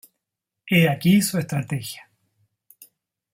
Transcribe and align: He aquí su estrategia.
He 0.65 0.87
aquí 0.89 1.21
su 1.21 1.37
estrategia. 1.37 2.09